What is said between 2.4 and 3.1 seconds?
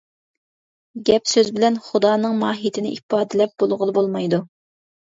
ماھىيىتىنى